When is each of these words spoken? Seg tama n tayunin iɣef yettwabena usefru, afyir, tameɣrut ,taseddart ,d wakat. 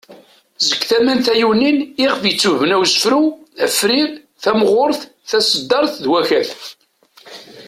Seg 0.67 0.81
tama 0.89 1.13
n 1.17 1.19
tayunin 1.25 1.77
iɣef 2.03 2.21
yettwabena 2.25 2.75
usefru, 2.83 3.21
afyir, 3.65 4.09
tameɣrut 4.43 5.01
,taseddart 5.29 5.93
,d 6.03 6.05
wakat. 6.11 6.49